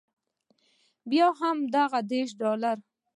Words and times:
بیا 1.09 1.27
هم 1.39 1.57
هماغه 1.67 1.99
دېرش 2.11 2.31
ډالره. 2.39 2.73